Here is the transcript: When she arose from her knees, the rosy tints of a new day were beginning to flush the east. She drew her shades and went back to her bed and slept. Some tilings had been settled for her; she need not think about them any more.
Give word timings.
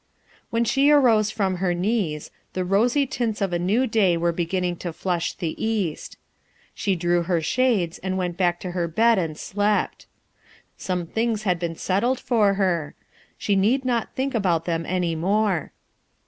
When 0.49 0.63
she 0.65 0.89
arose 0.89 1.29
from 1.29 1.57
her 1.57 1.75
knees, 1.75 2.31
the 2.53 2.65
rosy 2.65 3.05
tints 3.05 3.39
of 3.39 3.53
a 3.53 3.59
new 3.59 3.85
day 3.85 4.17
were 4.17 4.31
beginning 4.31 4.77
to 4.77 4.91
flush 4.91 5.33
the 5.35 5.53
east. 5.63 6.17
She 6.73 6.95
drew 6.95 7.21
her 7.21 7.39
shades 7.39 7.99
and 7.99 8.17
went 8.17 8.35
back 8.35 8.59
to 8.61 8.71
her 8.71 8.87
bed 8.87 9.19
and 9.19 9.37
slept. 9.37 10.07
Some 10.75 11.05
tilings 11.05 11.43
had 11.43 11.59
been 11.59 11.75
settled 11.75 12.19
for 12.19 12.55
her; 12.55 12.95
she 13.37 13.55
need 13.55 13.85
not 13.85 14.15
think 14.15 14.33
about 14.33 14.65
them 14.65 14.87
any 14.87 15.15
more. 15.15 15.71